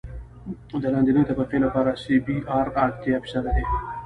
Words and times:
د 0.81 0.83
لاندنۍ 0.93 1.23
طبقې 1.29 1.57
لپاره 1.65 1.91
سی 2.03 2.15
بي 2.25 2.37
ار 2.57 2.67
اتیا 2.83 3.15
فیصده 3.23 3.51
دی 3.55 3.65